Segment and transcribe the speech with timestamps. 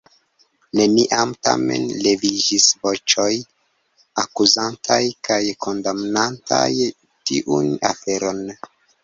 [0.77, 3.27] Neniam, tamen, leviĝis voĉoj
[4.23, 6.65] akuzantaj kaj kondamnantaj
[7.03, 8.43] tiun aferon.